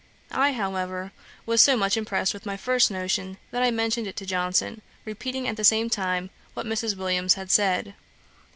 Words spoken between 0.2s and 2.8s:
I, however, was so much impressed with my